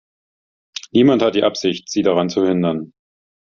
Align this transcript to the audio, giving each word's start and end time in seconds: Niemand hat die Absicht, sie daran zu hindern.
Niemand 0.93 1.21
hat 1.21 1.35
die 1.35 1.43
Absicht, 1.43 1.87
sie 1.87 2.01
daran 2.01 2.27
zu 2.29 2.43
hindern. 2.43 2.91